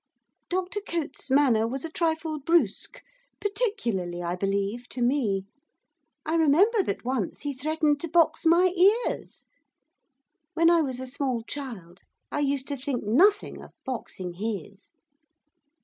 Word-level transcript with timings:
Dr 0.49 0.81
Cotes' 0.81 1.29
manner 1.29 1.67
was 1.67 1.85
a 1.85 1.89
trifle 1.91 2.39
brusque, 2.39 3.03
particularly, 3.39 4.23
I 4.23 4.35
believe, 4.35 4.89
to 4.89 4.99
me. 5.03 5.45
I 6.25 6.33
remember 6.37 6.81
that 6.81 7.05
once 7.05 7.41
he 7.41 7.53
threatened 7.53 7.99
to 7.99 8.07
box 8.07 8.43
my 8.43 8.73
ears. 8.75 9.45
When 10.55 10.71
I 10.71 10.81
was 10.81 10.99
a 10.99 11.05
small 11.05 11.43
child 11.43 12.01
I 12.31 12.39
used 12.39 12.67
to 12.69 12.77
think 12.77 13.03
nothing 13.03 13.61
of 13.61 13.73
boxing 13.85 14.33
his. 14.33 14.89